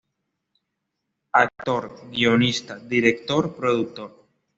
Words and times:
Actor, 1.41 1.91
Guionista, 2.09 2.79
Director, 2.79 3.53
Productor. 3.55 4.09